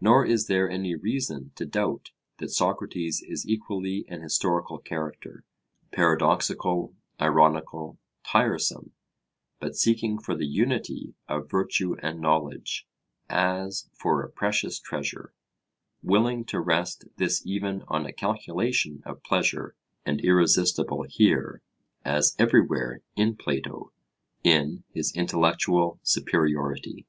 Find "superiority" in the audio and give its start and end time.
26.02-27.06